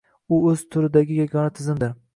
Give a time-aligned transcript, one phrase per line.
[0.37, 1.99] U oʻz turidagi yagona tizimdir.